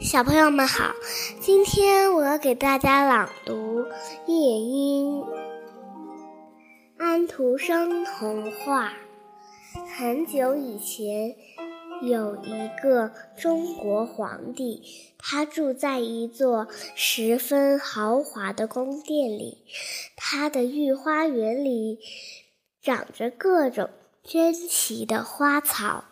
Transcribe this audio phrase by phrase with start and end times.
[0.00, 0.94] 小朋友们好，
[1.40, 3.80] 今天我要给大家朗读
[4.26, 5.20] 《夜莺》。
[6.96, 8.94] 安徒生童话。
[9.96, 11.34] 很久以前，
[12.02, 14.82] 有一个中国皇帝，
[15.18, 19.58] 他住在一座十分豪华的宫殿里，
[20.16, 21.98] 他的御花园里
[22.82, 23.90] 长着各种
[24.24, 26.04] 珍奇的花草，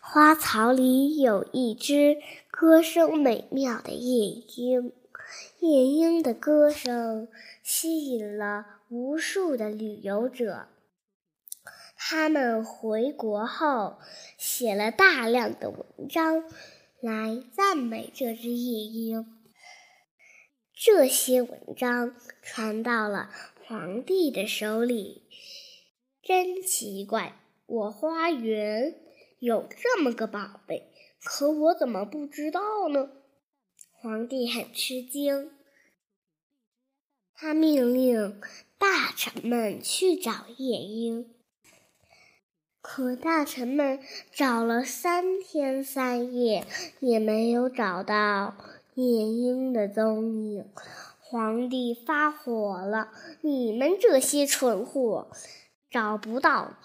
[0.00, 2.18] 花草里有一只。
[2.50, 4.92] 歌声美妙的夜莺，
[5.60, 7.28] 夜莺的歌声
[7.62, 10.66] 吸引了无数的旅游者。
[11.96, 13.98] 他们回国后
[14.36, 16.42] 写了大量的文章
[17.00, 19.38] 来赞美这只夜莺。
[20.74, 23.30] 这些文章传到了
[23.64, 25.22] 皇帝的手里。
[26.22, 27.34] 真奇怪，
[27.66, 28.94] 我花园
[29.38, 30.90] 有这么个宝贝。
[31.22, 33.10] 可我怎么不知道呢？
[33.92, 35.50] 皇帝很吃惊，
[37.34, 38.40] 他命令
[38.78, 41.34] 大臣们去找夜莺。
[42.80, 44.00] 可大臣们
[44.32, 46.64] 找了三天三夜，
[47.00, 48.56] 也没有找到
[48.94, 50.70] 夜莺的踪影。
[51.20, 55.30] 皇帝发火了：“你们这些蠢货，
[55.90, 56.76] 找不到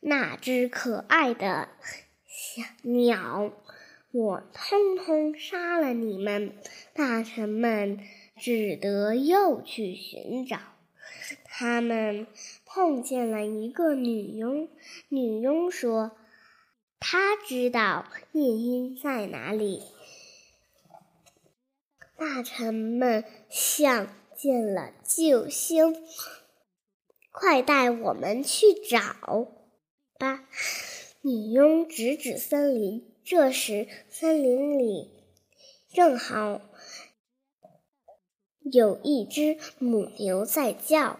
[0.00, 1.68] 那只可爱的
[2.26, 3.52] 小鸟！”
[4.12, 6.54] 我通通杀了你们！
[6.92, 7.98] 大臣们
[8.36, 10.58] 只得又去寻找。
[11.44, 12.26] 他们
[12.66, 14.68] 碰见了一个女佣，
[15.08, 16.12] 女佣说
[17.00, 19.82] ：“她知道夜莺在哪里。”
[22.18, 25.96] 大臣们像见了救星，
[27.32, 29.48] 快带我们去找
[30.18, 30.44] 吧！
[31.22, 33.08] 女佣指指森林。
[33.24, 35.08] 这时，森林里
[35.92, 36.60] 正好
[38.60, 41.18] 有一只母牛在叫。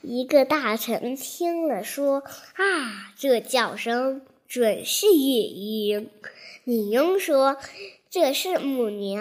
[0.00, 2.20] 一个大臣听了说
[2.54, 6.10] ：“啊，这叫声准是夜莺。”
[6.64, 7.58] 女佣说
[8.08, 9.20] ：“这是母牛，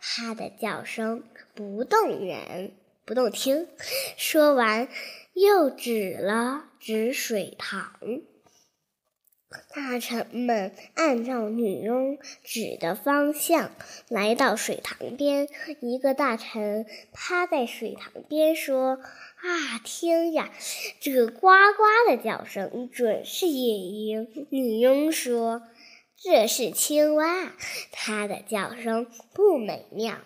[0.00, 1.22] 它的叫声
[1.54, 2.72] 不动人，
[3.04, 3.68] 不动听。”
[4.16, 4.88] 说完，
[5.34, 7.92] 又指了指水塘。
[9.74, 13.70] 大臣们按照女佣指的方向
[14.08, 15.46] 来到水塘边。
[15.82, 18.98] 一个大臣趴在水塘边说
[19.44, 20.50] ：“啊，听呀，
[21.00, 25.60] 这个呱呱的叫声准是夜莺。”女佣说
[26.16, 27.52] ：“这是青蛙，
[27.90, 30.16] 它的叫声不美妙。”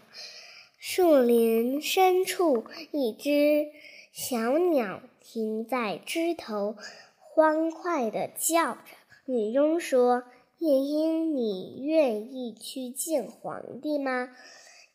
[0.89, 3.73] 树林深处，一只
[4.13, 6.77] 小鸟停在枝头，
[7.19, 8.79] 欢快地叫着。
[9.25, 10.23] 女佣说
[10.59, 14.31] ：“夜莺，你愿意去见皇帝吗？”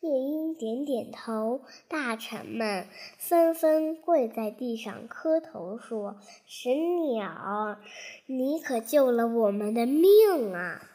[0.00, 1.60] 夜莺点点头。
[1.88, 2.86] 大臣们
[3.18, 6.16] 纷纷跪在地上磕头说
[6.48, 7.76] ：“神鸟，
[8.24, 10.88] 你可救了我们的命啊！”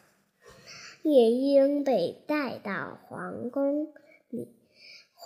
[1.06, 3.94] 夜莺被带到皇宫
[4.30, 4.48] 里，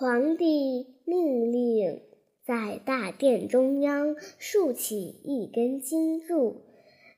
[0.01, 2.01] 皇帝命令
[2.43, 6.63] 在大殿中央竖起一根金柱。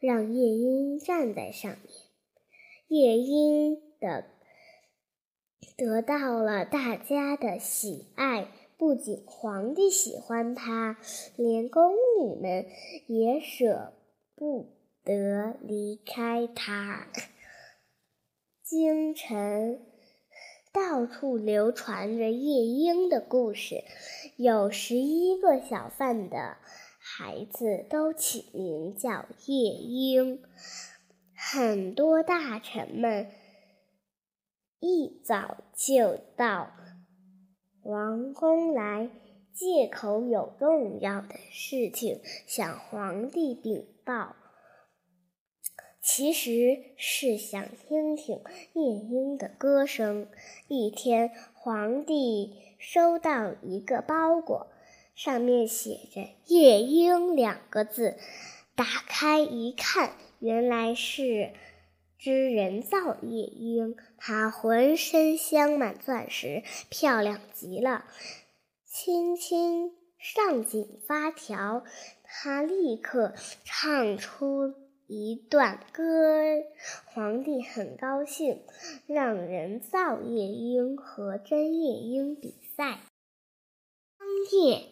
[0.01, 1.81] 让夜莺站在上面，
[2.89, 4.25] 夜莺的
[5.77, 8.49] 得到了大家的喜爱。
[8.77, 10.97] 不仅皇帝喜欢它，
[11.37, 12.65] 连宫女们
[13.07, 13.93] 也舍
[14.35, 14.73] 不
[15.05, 17.07] 得离开它。
[18.61, 19.79] 京城
[20.73, 23.83] 到处流传着夜莺的故事，
[24.37, 26.57] 有十一个小贩的。
[26.99, 30.41] 孩子都起名叫夜莺，
[31.35, 33.27] 很多大臣们
[34.79, 36.71] 一早就到
[37.83, 39.11] 王宫来，
[39.53, 44.35] 借口有重要的事情向皇帝禀报，
[46.03, 48.41] 其实是想听听
[48.73, 50.27] 夜莺的歌声。
[50.67, 54.67] 一天，皇帝收到一个包裹。
[55.15, 58.17] 上面写着“夜莺”两个字，
[58.75, 61.53] 打开一看，原来是
[62.17, 63.95] 只人造夜莺。
[64.17, 68.03] 它浑身镶满钻石，漂亮极了。
[68.85, 71.85] 轻轻上紧发条，
[72.23, 73.33] 它立刻
[73.63, 74.73] 唱出
[75.07, 76.03] 一段歌。
[77.05, 78.61] 皇帝很高兴，
[79.07, 82.99] 让人造夜莺和真夜莺比赛。
[84.17, 84.27] 当
[84.59, 84.89] 夜。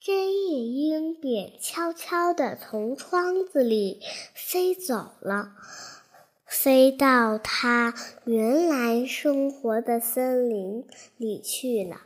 [0.00, 4.00] 真夜莺便悄悄地从窗子里
[4.32, 5.56] 飞走了，
[6.46, 7.92] 飞到它
[8.24, 10.86] 原来生活的森林
[11.16, 12.02] 里去了。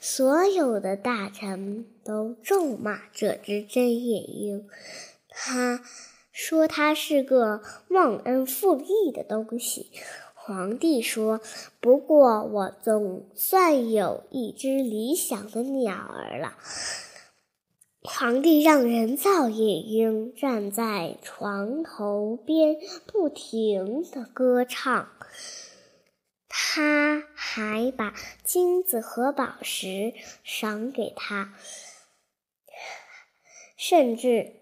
[0.00, 4.66] 所有的大臣都咒骂这只真夜莺，
[5.28, 5.84] 他
[6.36, 9.90] 说它是个忘恩负义的东西。
[10.34, 11.40] 皇帝说
[11.80, 16.58] ：“不过我总算有一只理想的鸟儿了。”
[18.04, 25.08] 皇帝让人造夜莺站在床头边，不停地歌唱。
[26.48, 30.12] 他还把金子和宝石
[30.44, 31.54] 赏给他，
[33.76, 34.52] 甚至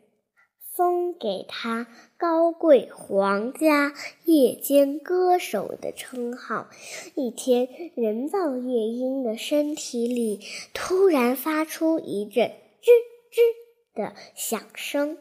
[0.77, 1.87] 封给他
[2.17, 3.95] 高贵皇家
[4.25, 6.69] 夜间歌手的称号。
[7.15, 10.41] 一天，人造夜莺的身体里
[10.73, 12.49] 突然发出一阵
[12.83, 12.91] 吱
[13.31, 15.19] 吱的响声。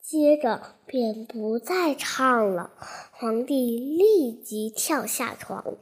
[0.00, 2.70] 接着便不再唱了。
[3.12, 5.76] 皇帝立即跳下床，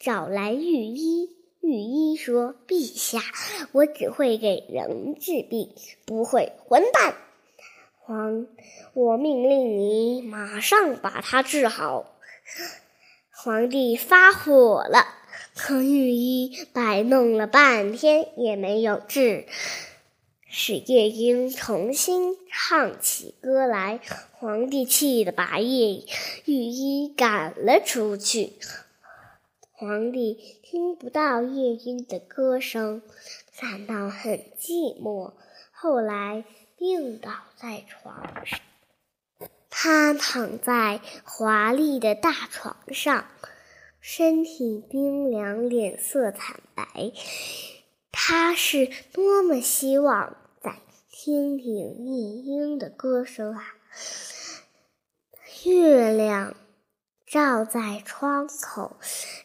[0.00, 1.43] 找来御医。
[1.64, 3.20] 御医说：“陛下，
[3.72, 5.74] 我只会给人治病，
[6.04, 7.14] 不会混蛋。
[7.98, 8.46] 皇，
[8.92, 12.18] 我命令你马上把他治好。”
[13.32, 15.06] 皇帝发火了，
[15.56, 19.46] 可御医摆弄了半天也没有治。
[20.46, 24.00] 使夜莺重新唱起歌来，
[24.32, 26.04] 皇帝气得把夜
[26.44, 28.52] 御医赶了出去。
[29.84, 33.02] 皇帝听不到夜莺的歌声，
[33.60, 35.34] 感到很寂寞。
[35.72, 36.42] 后来
[36.78, 38.58] 病倒在床上，
[39.68, 43.26] 他躺在华丽的大床上，
[44.00, 47.12] 身体冰凉，脸色惨白。
[48.10, 50.78] 他是多么希望再！
[51.10, 53.62] 听听夜莺的歌声啊！
[55.66, 56.54] 月亮
[57.26, 58.96] 照在窗口，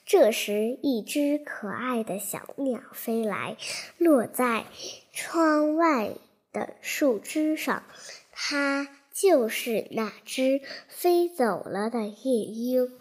[0.10, 3.58] 这时一只可爱的小鸟飞来，
[4.00, 4.66] 落在
[5.14, 6.16] 窗外
[6.52, 7.84] 的树枝上。
[8.32, 12.92] 它就是那只飞走了的夜莺。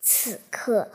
[0.00, 0.92] 此刻，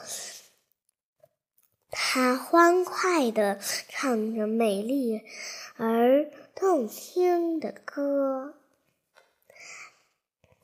[1.92, 3.60] 它欢快地
[3.90, 5.22] 唱着美丽
[5.76, 6.32] 而。
[6.56, 8.56] 动听的歌，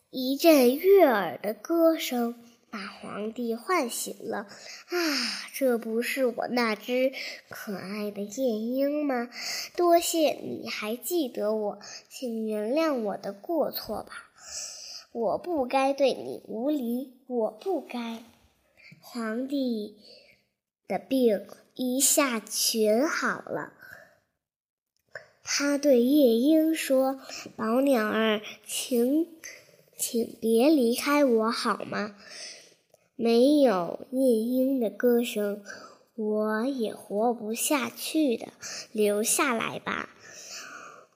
[0.10, 2.45] 一阵悦耳的歌声
[2.76, 4.40] 把皇帝唤醒了。
[4.40, 4.50] 啊，
[5.54, 7.14] 这不是我那只
[7.48, 9.30] 可爱的夜莺吗？
[9.78, 11.80] 多谢你还记得我，
[12.10, 14.30] 请原谅我的过错吧。
[15.14, 18.22] 我不该对你无礼，我不该。
[19.00, 19.96] 皇帝
[20.86, 23.72] 的病一下全好了。
[25.42, 27.22] 他对夜莺说
[27.56, 29.30] ：“宝鸟儿，请，
[29.96, 32.18] 请别离开我好吗？
[33.18, 35.64] 没有夜莺的歌声，
[36.16, 38.48] 我也活不下去的。
[38.92, 40.10] 留下来吧，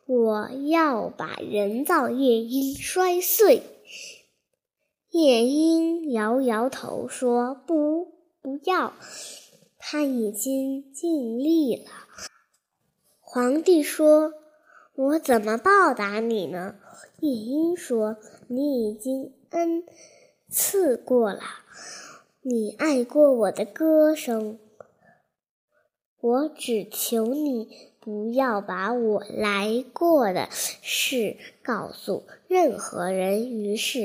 [0.06, 3.64] 我要把人造夜莺摔碎。”
[5.12, 8.94] 夜莺摇摇头说：“不，不要，
[9.78, 11.92] 他已经尽力了。”
[13.20, 14.34] 皇帝说
[14.96, 16.76] ：“我怎么报答你呢？”
[17.20, 19.84] 夜莺说：“你已经恩
[20.50, 21.42] 刺过了，
[22.42, 24.60] 你爱过我的歌声，
[26.20, 34.00] 我只求你不要把我来过的事告诉任何人。”于是，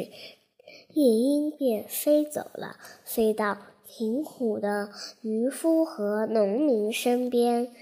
[0.93, 4.91] 夜莺便飞走了，飞到贫苦的
[5.23, 7.75] 渔夫和农民身边。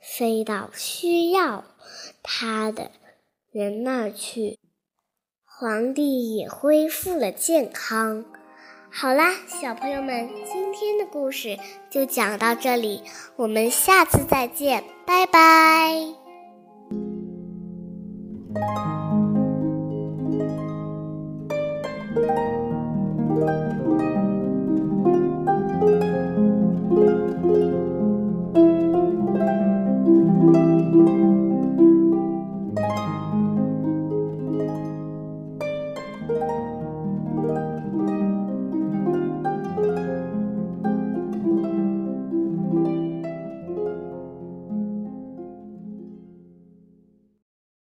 [0.00, 1.64] 飞到需要
[2.22, 2.90] 它的
[3.50, 4.58] 人那儿去，
[5.60, 8.24] 皇帝也恢复了健康。
[8.92, 11.58] 好啦，小朋友们，今天的故事
[11.90, 13.02] 就讲到这里，
[13.34, 16.14] 我们下次再见，拜拜。